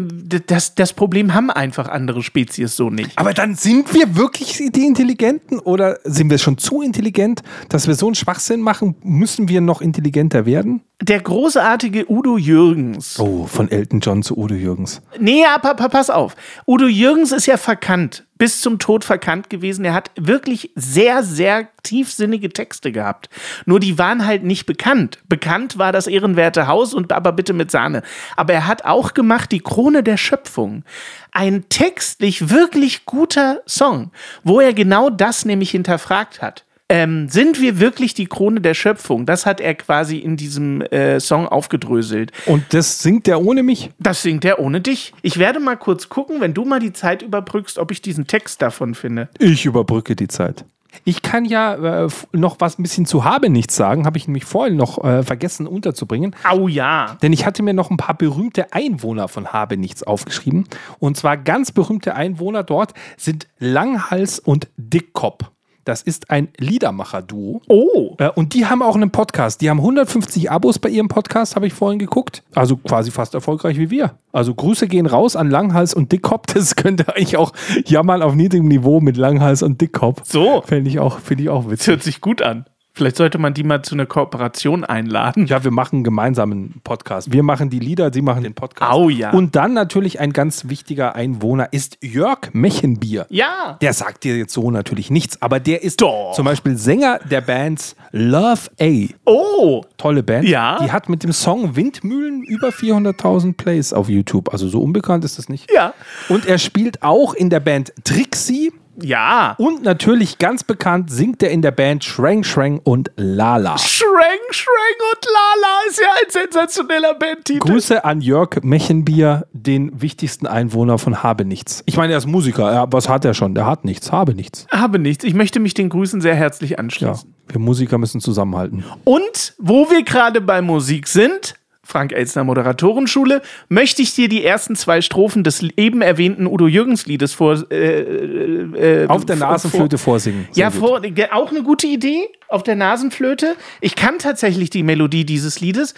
[0.47, 3.11] das, das Problem haben einfach andere Spezies so nicht.
[3.17, 7.95] Aber dann sind wir wirklich die Intelligenten oder sind wir schon zu intelligent, dass wir
[7.95, 8.95] so einen Schwachsinn machen?
[9.03, 10.81] Müssen wir noch intelligent intelligenter werden?
[11.01, 13.19] Der großartige Udo Jürgens.
[13.19, 15.01] Oh, von Elton John zu Udo Jürgens.
[15.19, 16.35] Nee, pa, pass auf.
[16.67, 19.85] Udo Jürgens ist ja verkannt, bis zum Tod verkannt gewesen.
[19.85, 23.29] Er hat wirklich sehr, sehr tiefsinnige Texte gehabt.
[23.65, 25.19] Nur die waren halt nicht bekannt.
[25.27, 28.01] Bekannt war das ehrenwerte Haus und aber bitte mit Sahne.
[28.37, 30.83] Aber er hat auch gemacht die Krone der Schöpfung.
[31.31, 34.11] Ein textlich wirklich guter Song,
[34.43, 36.65] wo er genau das nämlich hinterfragt hat.
[36.91, 39.27] Ähm, sind wir wirklich die Krone der Schöpfung?
[39.27, 42.31] Das hat er quasi in diesem äh, Song aufgedröselt.
[42.47, 43.91] Und das singt er ohne mich?
[43.99, 45.13] Das singt er ohne dich.
[45.21, 48.63] Ich werde mal kurz gucken, wenn du mal die Zeit überbrückst, ob ich diesen Text
[48.63, 49.29] davon finde.
[49.37, 50.65] Ich überbrücke die Zeit.
[51.05, 54.45] Ich kann ja äh, noch was ein bisschen zu Habe nichts sagen, habe ich nämlich
[54.45, 56.35] vorhin noch äh, vergessen unterzubringen.
[56.43, 57.17] Au ja.
[57.21, 60.65] Denn ich hatte mir noch ein paar berühmte Einwohner von Habe nichts aufgeschrieben.
[60.97, 65.45] Und zwar ganz berühmte Einwohner dort sind Langhals und Dickkopf.
[65.89, 67.63] Das ist ein Liedermacher-Duo.
[67.67, 68.13] Oh.
[68.19, 69.59] Äh, Und die haben auch einen Podcast.
[69.61, 72.43] Die haben 150 Abos bei ihrem Podcast, habe ich vorhin geguckt.
[72.53, 74.11] Also quasi fast erfolgreich wie wir.
[74.31, 76.45] Also Grüße gehen raus an Langhals und Dickkopf.
[76.53, 77.53] Das könnte eigentlich auch
[77.87, 80.21] jammern auf niedrigem Niveau mit Langhals und Dickkopf.
[80.25, 80.61] So.
[80.63, 81.87] Fände ich auch, finde ich auch Das witzig.
[81.87, 82.65] hört sich gut an.
[82.99, 85.45] Vielleicht sollte man die mal zu einer Kooperation einladen.
[85.45, 87.31] Ja, wir machen einen gemeinsamen Podcast.
[87.31, 88.91] Wir machen die Lieder, sie machen den Podcast.
[88.91, 89.31] Au ja.
[89.31, 93.25] Und dann natürlich ein ganz wichtiger Einwohner ist Jörg Mechenbier.
[93.29, 93.77] Ja.
[93.79, 96.33] Der sagt dir jetzt so natürlich nichts, aber der ist Doch.
[96.35, 99.13] zum Beispiel Sänger der Bands Love A.
[99.23, 99.85] Oh.
[99.95, 100.49] Tolle Band.
[100.49, 100.79] Ja.
[100.83, 104.51] Die hat mit dem Song Windmühlen über 400.000 Plays auf YouTube.
[104.51, 105.71] Also so unbekannt ist das nicht.
[105.73, 105.93] Ja.
[106.27, 108.73] Und er spielt auch in der Band Trixie.
[109.03, 109.55] Ja.
[109.57, 113.77] Und natürlich ganz bekannt singt er in der Band Schrang Schrang und Lala.
[113.77, 114.09] Schreng,
[114.51, 117.59] Schreng und Lala ist ja ein sensationeller Bandtitel.
[117.59, 121.83] Grüße an Jörg Mechenbier, den wichtigsten Einwohner von Habe Nichts.
[121.85, 122.71] Ich meine, er ist Musiker.
[122.73, 123.55] Ja, was hat er schon?
[123.55, 124.11] Der hat nichts.
[124.11, 124.67] Habe nichts.
[124.71, 125.23] Habe nichts.
[125.23, 127.33] Ich möchte mich den Grüßen sehr herzlich Ja, anschließen.
[127.47, 128.83] wir Musiker müssen zusammenhalten.
[129.03, 131.55] Und wo wir gerade bei Musik sind,
[131.89, 137.07] Frank Elstner Moderatorenschule, möchte ich dir die ersten zwei Strophen des eben erwähnten Udo Jürgens
[137.07, 137.63] Liedes vor.
[137.71, 140.47] Äh, äh, Auf der vor- Nasenflöte vorsingen.
[140.51, 143.55] Sehr Ja, vor, auch eine gute Idee auf der Nasenflöte.
[143.81, 145.95] Ich kann tatsächlich die Melodie dieses Liedes.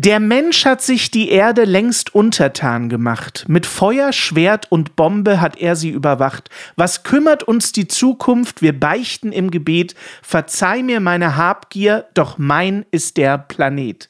[0.00, 3.44] Der Mensch hat sich die Erde längst untertan gemacht.
[3.48, 6.50] Mit Feuer, Schwert und Bombe hat er sie überwacht.
[6.76, 8.62] Was kümmert uns die Zukunft?
[8.62, 9.96] Wir beichten im Gebet.
[10.22, 14.08] Verzeih mir meine Habgier, doch mein ist der Planet.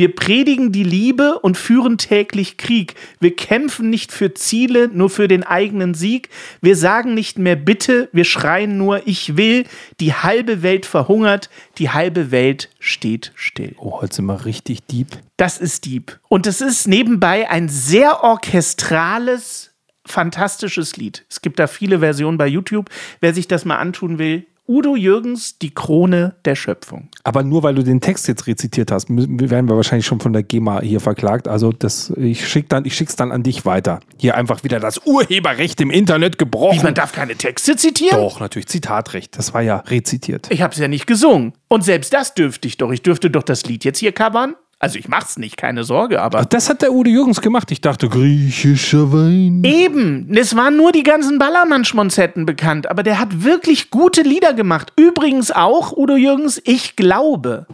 [0.00, 2.94] Wir predigen die Liebe und führen täglich Krieg.
[3.20, 6.30] Wir kämpfen nicht für Ziele, nur für den eigenen Sieg.
[6.62, 9.66] Wir sagen nicht mehr bitte, wir schreien nur ich will.
[10.00, 13.74] Die halbe Welt verhungert, die halbe Welt steht still.
[13.76, 15.08] Oh, heute sind wir richtig deep.
[15.36, 16.18] Das ist Dieb.
[16.28, 19.74] Und es ist nebenbei ein sehr orchestrales,
[20.06, 21.26] fantastisches Lied.
[21.28, 22.88] Es gibt da viele Versionen bei YouTube.
[23.20, 27.08] Wer sich das mal antun will, Udo Jürgens, die Krone der Schöpfung.
[27.24, 30.44] Aber nur weil du den Text jetzt rezitiert hast, werden wir wahrscheinlich schon von der
[30.44, 31.48] GEMA hier verklagt.
[31.48, 33.98] Also das, ich schick dann, ich schick's dann an dich weiter.
[34.16, 36.84] Hier einfach wieder das Urheberrecht im Internet gebrochen.
[36.84, 38.20] Man darf keine Texte zitieren?
[38.20, 39.36] Doch, natürlich, Zitatrecht.
[39.36, 40.46] Das war ja rezitiert.
[40.50, 41.52] Ich hab's ja nicht gesungen.
[41.66, 42.92] Und selbst das dürfte ich doch.
[42.92, 44.54] Ich dürfte doch das Lied jetzt hier covern.
[44.82, 46.46] Also ich mach's nicht, keine Sorge, aber.
[46.46, 47.70] Das hat der Udo Jürgens gemacht.
[47.70, 49.62] Ich dachte, griechischer Wein.
[49.62, 54.94] Eben, es waren nur die ganzen Ballermann-Schmonzetten bekannt, aber der hat wirklich gute Lieder gemacht.
[54.96, 57.66] Übrigens auch, Udo Jürgens, ich glaube.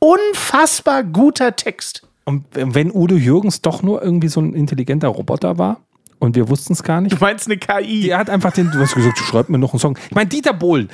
[0.00, 2.02] Unfassbar guter Text.
[2.26, 5.80] Und wenn Udo Jürgens doch nur irgendwie so ein intelligenter Roboter war
[6.18, 7.16] und wir wussten es gar nicht.
[7.16, 8.10] Du meinst eine KI?
[8.10, 9.98] Er hat einfach den, du hast gesagt, schreib mir noch einen Song.
[10.10, 10.90] Ich meine, Dieter Bohlen,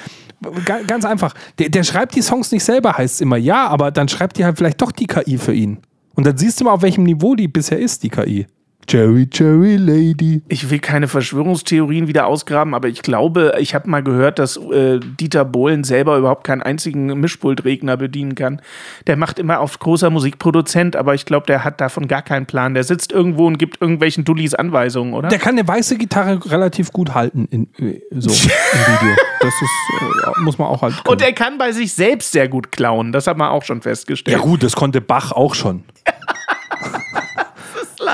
[0.64, 3.36] ganz einfach, der, der schreibt die Songs nicht selber, heißt es immer.
[3.36, 5.78] Ja, aber dann schreibt die halt vielleicht doch die KI für ihn.
[6.14, 8.46] Und dann siehst du mal, auf welchem Niveau die bisher ist, die KI.
[8.86, 10.42] Cherry, Cherry Lady.
[10.48, 15.00] Ich will keine Verschwörungstheorien wieder ausgraben, aber ich glaube, ich habe mal gehört, dass äh,
[15.00, 18.60] Dieter Bohlen selber überhaupt keinen einzigen Mischpultregner bedienen kann.
[19.06, 22.74] Der macht immer auf großer Musikproduzent, aber ich glaube, der hat davon gar keinen Plan.
[22.74, 25.28] Der sitzt irgendwo und gibt irgendwelchen Dullis Anweisungen, oder?
[25.28, 29.16] Der kann eine weiße Gitarre relativ gut halten in, äh, so, im Video.
[29.40, 30.94] Das ist, äh, muss man auch halt.
[30.94, 31.08] können.
[31.08, 33.12] und er kann bei sich selbst sehr gut klauen.
[33.12, 34.36] Das hat man auch schon festgestellt.
[34.36, 35.84] ja, gut, das konnte Bach auch schon.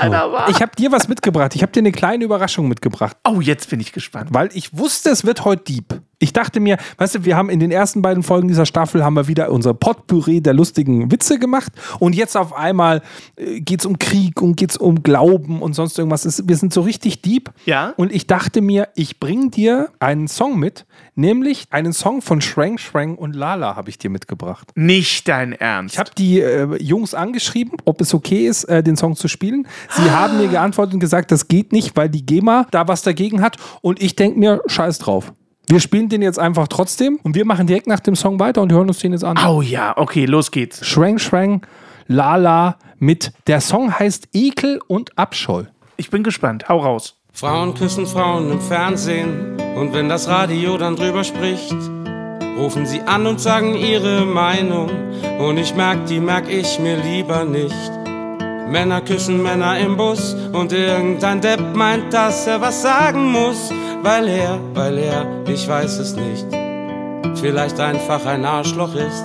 [0.09, 0.49] leider wahr.
[0.49, 1.55] Ich habe dir was mitgebracht.
[1.55, 3.17] Ich habe dir eine kleine Überraschung mitgebracht.
[3.25, 4.29] oh, jetzt bin ich gespannt.
[4.31, 6.01] Weil ich wusste, es wird heute Dieb.
[6.23, 9.15] Ich dachte mir, weißt du, wir haben in den ersten beiden Folgen dieser Staffel haben
[9.15, 13.01] wir wieder unser Potpourri der lustigen Witze gemacht und jetzt auf einmal
[13.35, 16.23] äh, geht es um Krieg und geht es um Glauben und sonst irgendwas.
[16.23, 17.51] Es, wir sind so richtig deep.
[17.65, 17.93] Ja.
[17.97, 22.77] Und ich dachte mir, ich bring dir einen Song mit, nämlich einen Song von Shrang
[22.77, 24.71] Shrang und Lala habe ich dir mitgebracht.
[24.75, 25.95] Nicht dein Ernst.
[25.95, 29.67] Ich habe die äh, Jungs angeschrieben, ob es okay ist, äh, den Song zu spielen.
[29.89, 33.41] Sie haben mir geantwortet und gesagt, das geht nicht, weil die GEMA da was dagegen
[33.41, 33.57] hat.
[33.81, 35.33] Und ich denke mir, scheiß drauf.
[35.67, 38.71] Wir spielen den jetzt einfach trotzdem und wir machen direkt nach dem Song weiter und
[38.71, 39.37] hören uns den jetzt an.
[39.47, 40.85] Oh ja, okay, los geht's.
[40.85, 41.67] Schrank, Schrank,
[42.07, 45.63] Lala mit, der Song heißt Ekel und Abscheu.
[45.97, 46.67] Ich bin gespannt.
[46.69, 47.17] Hau raus.
[47.31, 51.75] Frauen küssen Frauen im Fernsehen und wenn das Radio dann drüber spricht,
[52.57, 54.89] rufen sie an und sagen ihre Meinung
[55.39, 57.91] und ich merk, die merk ich mir lieber nicht.
[58.69, 63.71] Männer küssen Männer im Bus und irgendein Depp meint, dass er was sagen muss,
[64.03, 66.45] weil er, weil er, ich weiß es nicht,
[67.39, 69.23] vielleicht einfach ein Arschloch ist.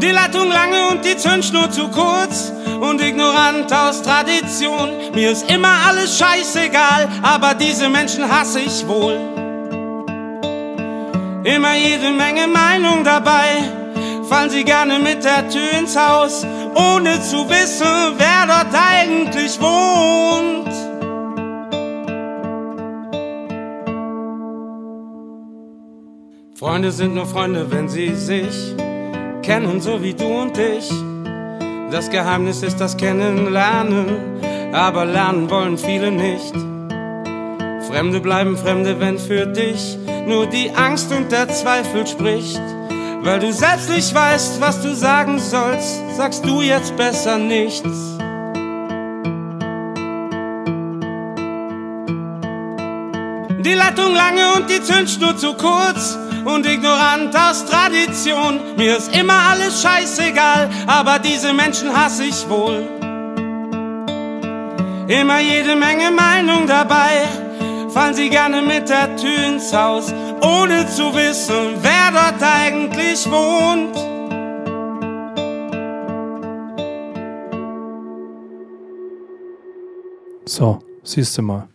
[0.00, 4.90] Die Leitung lange und die Zündschnur zu kurz und ignorant aus Tradition.
[5.12, 9.18] Mir ist immer alles scheißegal, aber diese Menschen hasse ich wohl.
[11.42, 13.64] Immer jede Menge Meinung dabei,
[14.28, 16.46] fallen sie gerne mit der Tür ins Haus,
[16.78, 20.74] ohne zu wissen, wer dort eigentlich wohnt.
[26.54, 28.74] Freunde sind nur Freunde, wenn sie sich
[29.42, 30.90] kennen, so wie du und ich.
[31.90, 34.06] Das Geheimnis ist das Kennenlernen,
[34.72, 36.54] aber lernen wollen viele nicht.
[37.88, 42.60] Fremde bleiben Fremde, wenn für dich nur die Angst und der Zweifel spricht.
[43.28, 48.16] Weil du selbst nicht weißt, was du sagen sollst, sagst du jetzt besser nichts.
[53.66, 58.60] Die Leitung lange und die Zündschnur zu kurz und ignorant aus Tradition.
[58.78, 62.88] Mir ist immer alles scheißegal, aber diese Menschen hasse ich wohl.
[65.06, 67.28] Immer jede Menge Meinung dabei,
[67.92, 73.96] fallen sie gerne mit der Tür ins Haus, ohne zu wissen, wer dort eigentlich wohnt.
[80.46, 81.68] So, siehst du mal.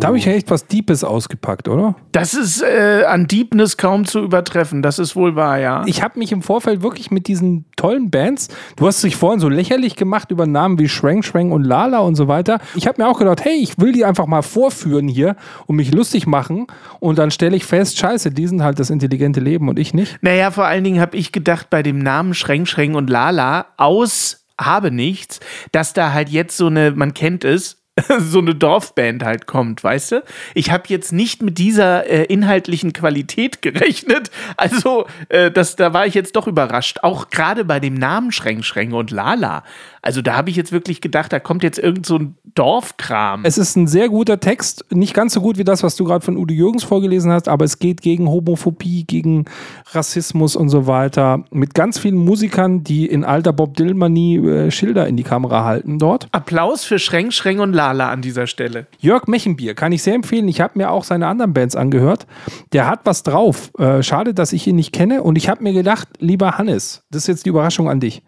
[0.00, 1.94] Da habe ich ja echt was Deepes ausgepackt, oder?
[2.12, 4.82] Das ist äh, an Deepness kaum zu übertreffen.
[4.82, 5.84] Das ist wohl wahr, ja.
[5.86, 9.48] Ich habe mich im Vorfeld wirklich mit diesen tollen Bands, du hast dich vorhin so
[9.48, 12.60] lächerlich gemacht über Namen wie Schrank, Schrank und Lala und so weiter.
[12.74, 15.92] Ich habe mir auch gedacht, hey, ich will die einfach mal vorführen hier und mich
[15.92, 16.66] lustig machen.
[17.00, 20.18] Und dann stelle ich fest, scheiße, die sind halt das intelligente Leben und ich nicht.
[20.22, 24.44] Naja, vor allen Dingen habe ich gedacht, bei dem Namen Schreng, Schreng und Lala aus
[24.60, 25.40] habe nichts,
[25.72, 27.81] dass da halt jetzt so eine, man kennt es,
[28.18, 30.24] so eine Dorfband halt kommt, weißt du?
[30.54, 34.30] Ich habe jetzt nicht mit dieser äh, inhaltlichen Qualität gerechnet.
[34.56, 36.98] Also, äh, das, da war ich jetzt doch überrascht.
[37.02, 39.64] Auch gerade bei dem Namen Schreng, Schreng und Lala.
[40.02, 43.44] Also da habe ich jetzt wirklich gedacht, da kommt jetzt irgend so ein Dorfkram.
[43.44, 46.24] Es ist ein sehr guter Text, nicht ganz so gut wie das, was du gerade
[46.24, 49.44] von Udo Jürgens vorgelesen hast, aber es geht gegen Homophobie, gegen
[49.92, 51.44] Rassismus und so weiter.
[51.52, 56.00] Mit ganz vielen Musikern, die in alter Bob Dylan-Manie äh, Schilder in die Kamera halten
[56.00, 56.26] dort.
[56.32, 58.88] Applaus für Schreng, Schreng und Lala an dieser Stelle.
[58.98, 60.48] Jörg Mechenbier kann ich sehr empfehlen.
[60.48, 62.26] Ich habe mir auch seine anderen Bands angehört.
[62.72, 63.70] Der hat was drauf.
[63.78, 65.22] Äh, schade, dass ich ihn nicht kenne.
[65.22, 68.22] Und ich habe mir gedacht, lieber Hannes, das ist jetzt die Überraschung an dich.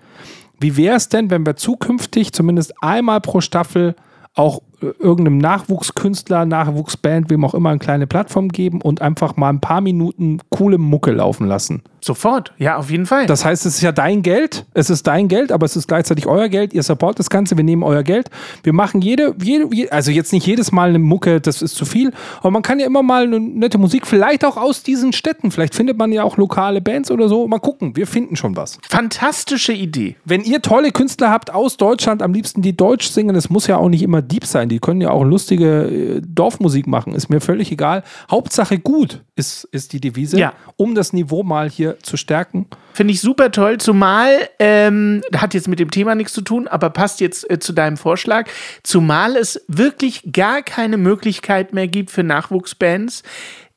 [0.61, 3.95] Wie wäre es denn, wenn wir zukünftig zumindest einmal pro Staffel
[4.35, 9.51] auch äh, irgendeinem Nachwuchskünstler, Nachwuchsband, wem auch immer, eine kleine Plattform geben und einfach mal
[9.51, 11.83] ein paar Minuten coole Mucke laufen lassen?
[12.05, 13.25] Sofort, ja, auf jeden Fall.
[13.25, 16.27] Das heißt, es ist ja dein Geld, es ist dein Geld, aber es ist gleichzeitig
[16.27, 16.75] euer Geld.
[16.75, 18.29] Ihr supportet das Ganze, wir nehmen euer Geld.
[18.63, 22.13] Wir machen jede, jede, also jetzt nicht jedes Mal eine Mucke, das ist zu viel,
[22.41, 25.51] aber man kann ja immer mal eine nette Musik, vielleicht auch aus diesen Städten.
[25.51, 27.49] Vielleicht findet man ja auch lokale Bands oder so.
[27.49, 28.79] Mal gucken, wir finden schon was.
[28.89, 30.17] Fantastische Idee.
[30.27, 33.79] Wenn ihr tolle Künstler habt aus Deutschland, am liebsten die Deutsch singen, es muss ja
[33.79, 37.41] auch nicht immer deep sein, die können ja auch lustige äh, Dorfmusik machen, ist mir
[37.41, 38.03] völlig egal.
[38.31, 40.53] Hauptsache gut ist, ist die Devise, Ja.
[40.77, 42.67] um das Niveau mal hier zu stärken.
[42.93, 46.91] Finde ich super toll, zumal, ähm, hat jetzt mit dem Thema nichts zu tun, aber
[46.91, 48.49] passt jetzt äh, zu deinem Vorschlag,
[48.83, 53.23] zumal es wirklich gar keine Möglichkeit mehr gibt für Nachwuchsbands,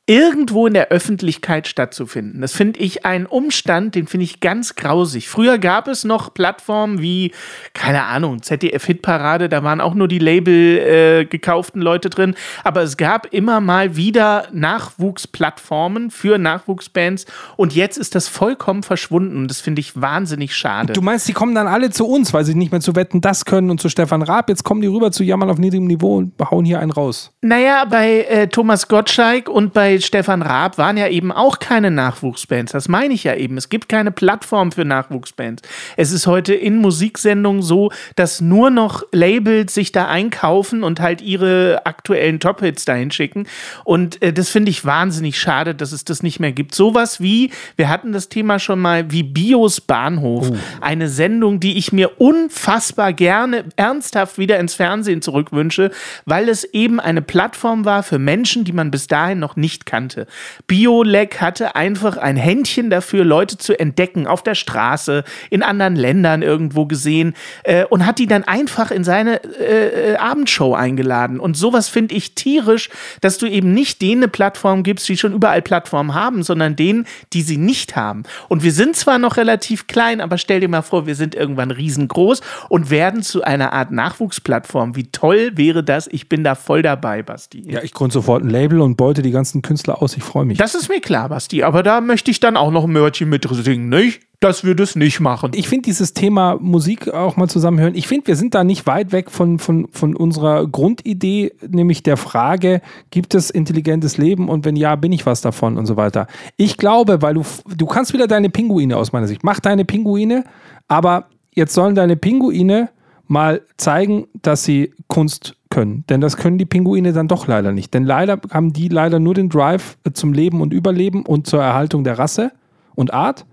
[0.09, 2.39] irgendwo in der Öffentlichkeit stattzufinden.
[2.39, 5.27] Das finde ich ein Umstand, den finde ich ganz grausig.
[5.27, 7.33] Früher gab es noch Plattformen wie,
[7.73, 12.95] keine Ahnung, ZDF-Hitparade, da waren auch nur die Label äh, gekauften Leute drin, aber es
[12.95, 17.25] gab immer mal wieder Nachwuchsplattformen für Nachwuchsbands
[17.57, 20.93] und jetzt ist das vollkommen verschwunden und das finde ich wahnsinnig schade.
[20.93, 23.43] Du meinst, die kommen dann alle zu uns, weil sie nicht mehr zu Wetten das
[23.43, 24.47] können und zu Stefan Raab.
[24.47, 27.33] Jetzt kommen die rüber zu Jammern auf niedrigem Niveau und hauen hier einen raus.
[27.41, 32.71] Naja, bei äh, Thomas Gottschalk und bei Stefan Raab waren ja eben auch keine Nachwuchsbands.
[32.71, 33.57] Das meine ich ja eben.
[33.57, 35.63] Es gibt keine Plattform für Nachwuchsbands.
[35.95, 41.21] Es ist heute in Musiksendungen so, dass nur noch Labels sich da einkaufen und halt
[41.21, 43.47] ihre aktuellen Top-Hits dahin schicken.
[43.83, 46.75] Und äh, das finde ich wahnsinnig schade, dass es das nicht mehr gibt.
[46.75, 50.51] Sowas wie, wir hatten das Thema schon mal, wie Bios Bahnhof.
[50.81, 55.91] Eine Sendung, die ich mir unfassbar gerne ernsthaft wieder ins Fernsehen zurückwünsche,
[56.25, 60.27] weil es eben eine Plattform war für Menschen, die man bis dahin noch nicht kannte.
[60.67, 66.43] Biolek hatte einfach ein Händchen dafür, Leute zu entdecken auf der Straße, in anderen Ländern
[66.43, 71.39] irgendwo gesehen äh, und hat die dann einfach in seine äh, äh, Abendshow eingeladen.
[71.39, 72.89] Und sowas finde ich tierisch,
[73.21, 77.07] dass du eben nicht denen eine Plattform gibst, die schon überall Plattformen haben, sondern denen,
[77.33, 78.23] die sie nicht haben.
[78.49, 81.71] Und wir sind zwar noch relativ klein, aber stell dir mal vor, wir sind irgendwann
[81.71, 84.95] riesengroß und werden zu einer Art Nachwuchsplattform.
[84.95, 86.07] Wie toll wäre das?
[86.07, 87.63] Ich bin da voll dabei, Basti.
[87.65, 90.17] Ja, ich gründe sofort ein Label und beute die ganzen Künstler aus.
[90.17, 90.57] Ich freue mich.
[90.57, 93.47] Das ist mir klar, Basti, aber da möchte ich dann auch noch ein Mörtchen mit
[93.49, 94.21] singen, nicht?
[94.39, 95.51] Dass wir das nicht machen.
[95.55, 97.95] Ich finde dieses Thema Musik auch mal zusammenhören.
[97.95, 102.17] Ich finde, wir sind da nicht weit weg von, von, von unserer Grundidee, nämlich der
[102.17, 106.27] Frage, gibt es intelligentes Leben und wenn ja, bin ich was davon und so weiter.
[106.55, 107.43] Ich glaube, weil du,
[107.75, 109.43] du kannst wieder deine Pinguine aus meiner Sicht.
[109.43, 110.43] Mach deine Pinguine,
[110.87, 112.89] aber jetzt sollen deine Pinguine
[113.27, 116.03] mal zeigen, dass sie Kunst können.
[116.09, 117.93] Denn das können die Pinguine dann doch leider nicht.
[117.93, 121.61] Denn leider haben die leider nur den Drive äh, zum Leben und Überleben und zur
[121.61, 122.51] Erhaltung der Rasse
[122.95, 123.45] und Art.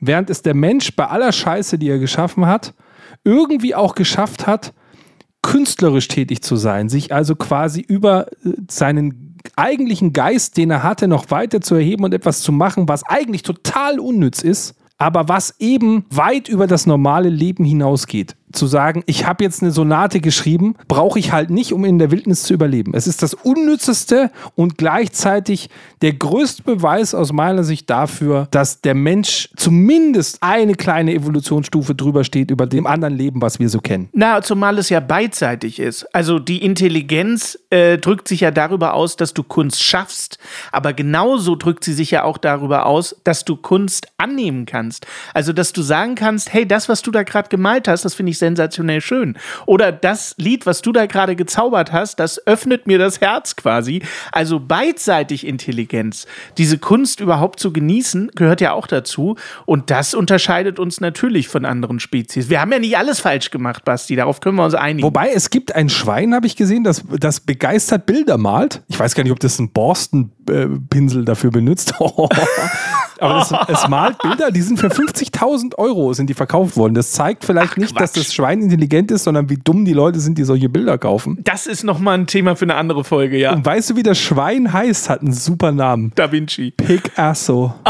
[0.00, 2.72] Während es der Mensch bei aller Scheiße, die er geschaffen hat,
[3.22, 4.72] irgendwie auch geschafft hat,
[5.42, 11.06] künstlerisch tätig zu sein, sich also quasi über äh, seinen eigentlichen Geist, den er hatte,
[11.06, 15.60] noch weiter zu erheben und etwas zu machen, was eigentlich total unnütz ist, aber was
[15.60, 18.36] eben weit über das normale Leben hinausgeht.
[18.52, 22.10] Zu sagen, ich habe jetzt eine Sonate geschrieben, brauche ich halt nicht, um in der
[22.10, 22.92] Wildnis zu überleben.
[22.94, 25.68] Es ist das unnützeste und gleichzeitig
[26.02, 32.24] der größte Beweis aus meiner Sicht dafür, dass der Mensch zumindest eine kleine Evolutionsstufe drüber
[32.24, 34.08] steht über dem anderen Leben, was wir so kennen.
[34.12, 36.04] Na, zumal es ja beidseitig ist.
[36.14, 40.38] Also die Intelligenz äh, drückt sich ja darüber aus, dass du Kunst schaffst,
[40.72, 45.06] aber genauso drückt sie sich ja auch darüber aus, dass du Kunst annehmen kannst.
[45.34, 48.30] Also dass du sagen kannst, hey, das, was du da gerade gemalt hast, das finde
[48.30, 49.36] ich sensationell schön.
[49.66, 54.02] Oder das Lied, was du da gerade gezaubert hast, das öffnet mir das Herz quasi.
[54.32, 56.26] Also beidseitig Intelligenz.
[56.56, 59.36] Diese Kunst überhaupt zu genießen, gehört ja auch dazu.
[59.66, 62.48] Und das unterscheidet uns natürlich von anderen Spezies.
[62.48, 64.16] Wir haben ja nicht alles falsch gemacht, Basti.
[64.16, 65.04] Darauf können wir uns einigen.
[65.04, 68.82] Wobei es gibt ein Schwein, habe ich gesehen, das, das begeistert Bilder malt.
[68.88, 71.94] Ich weiß gar nicht, ob das ein Borstenpinsel dafür benutzt.
[73.20, 73.52] Aber es,
[73.82, 76.94] es malt Bilder, die sind für 50.000 Euro sind die verkauft worden.
[76.94, 80.38] Das zeigt vielleicht nicht, dass das Schwein intelligent ist, sondern wie dumm die Leute sind,
[80.38, 81.38] die solche Bilder kaufen.
[81.44, 83.52] das ist nochmal ein Thema für eine andere Folge, ja.
[83.52, 85.10] Und weißt du, wie das Schwein heißt?
[85.10, 86.12] Hat einen super Namen.
[86.14, 86.70] Da Vinci.
[86.72, 87.74] Picasso.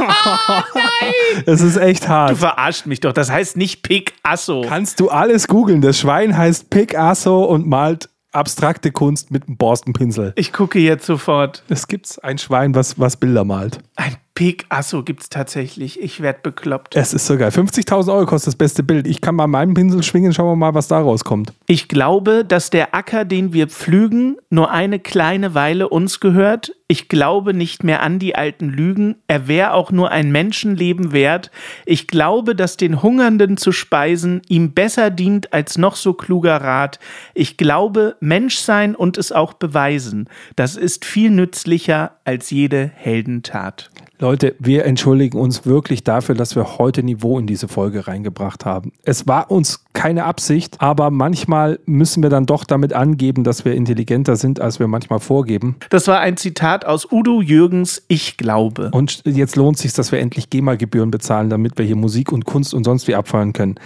[1.46, 2.36] Es ist echt Du hart.
[2.38, 3.12] verarscht mich doch.
[3.12, 4.64] Das heißt nicht Picasso.
[4.68, 5.80] Kannst du alles googeln.
[5.80, 10.32] Das Schwein heißt Picasso und malt abstrakte Kunst mit einem Borstenpinsel.
[10.36, 11.62] Ich gucke jetzt sofort.
[11.68, 13.80] Es gibt ein Schwein, was, was Bilder malt.
[13.96, 16.00] Ein Picasso gibt es tatsächlich.
[16.00, 16.96] Ich werde bekloppt.
[16.96, 17.50] Es ist so geil.
[17.50, 19.06] 50.000 Euro kostet das beste Bild.
[19.06, 21.52] Ich kann mal meinen Pinsel schwingen, schauen wir mal, was da rauskommt.
[21.66, 26.72] Ich glaube, dass der Acker, den wir pflügen, nur eine kleine Weile uns gehört.
[26.88, 29.16] Ich glaube nicht mehr an die alten Lügen.
[29.28, 31.50] Er wäre auch nur ein Menschenleben wert.
[31.84, 36.98] Ich glaube, dass den Hungernden zu speisen ihm besser dient als noch so kluger Rat.
[37.34, 43.90] Ich glaube, Mensch sein und es auch beweisen, das ist viel nützlicher als jede Heldentat.
[44.20, 48.92] Leute, wir entschuldigen uns wirklich dafür, dass wir heute Niveau in diese Folge reingebracht haben.
[49.02, 53.74] Es war uns keine Absicht, aber manchmal müssen wir dann doch damit angeben, dass wir
[53.74, 55.76] intelligenter sind, als wir manchmal vorgeben.
[55.88, 58.90] Das war ein Zitat aus Udo Jürgens Ich glaube.
[58.92, 62.74] Und jetzt lohnt sich, dass wir endlich GEMA-Gebühren bezahlen, damit wir hier Musik und Kunst
[62.74, 63.76] und sonst wie abfallen können.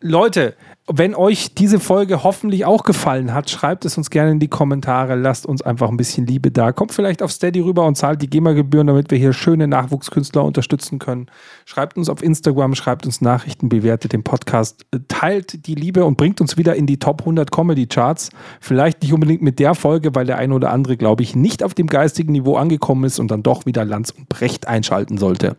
[0.00, 0.54] Leute,
[0.86, 5.16] wenn euch diese Folge hoffentlich auch gefallen hat, schreibt es uns gerne in die Kommentare.
[5.16, 6.70] Lasst uns einfach ein bisschen Liebe da.
[6.70, 11.00] Kommt vielleicht auf Steady rüber und zahlt die GEMA-Gebühren, damit wir hier schöne Nachwuchskünstler unterstützen
[11.00, 11.26] können.
[11.64, 16.40] Schreibt uns auf Instagram, schreibt uns Nachrichten, bewertet den Podcast, teilt die Liebe und bringt
[16.40, 18.30] uns wieder in die Top 100 Comedy-Charts.
[18.60, 21.74] Vielleicht nicht unbedingt mit der Folge, weil der eine oder andere, glaube ich, nicht auf
[21.74, 25.56] dem geistigen Niveau angekommen ist und dann doch wieder Lanz und Brecht einschalten sollte.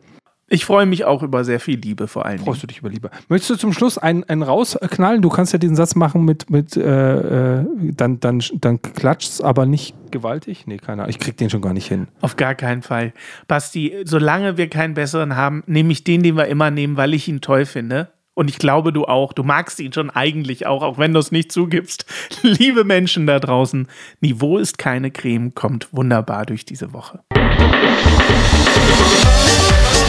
[0.51, 2.39] Ich freue mich auch über sehr viel Liebe vor Dingen.
[2.39, 3.11] Freust du dich über Liebe?
[3.29, 5.21] Möchtest du zum Schluss einen, einen rausknallen?
[5.21, 9.67] Du kannst ja diesen Satz machen mit, mit äh, äh, dann, dann, dann klatscht's, aber
[9.67, 10.65] nicht gewaltig?
[10.65, 11.11] Nee, keine Ahnung.
[11.11, 12.07] Ich krieg den schon gar nicht hin.
[12.21, 13.13] Auf gar keinen Fall.
[13.47, 17.27] Basti, solange wir keinen besseren haben, nehme ich den, den wir immer nehmen, weil ich
[17.27, 18.09] ihn toll finde.
[18.33, 19.33] Und ich glaube, du auch.
[19.33, 22.05] Du magst ihn schon eigentlich auch, auch wenn du es nicht zugibst.
[22.41, 23.87] Liebe Menschen da draußen,
[24.21, 27.19] Niveau ist keine Creme, kommt wunderbar durch diese Woche.